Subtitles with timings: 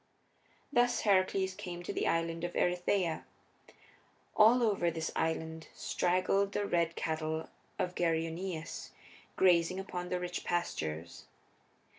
[0.73, 3.23] Thus Heracles came to the Island of Erytheia.
[4.35, 8.89] All over the island straggled the red cattle of Geryoneus,
[9.35, 11.25] grazing upon the rich pastures.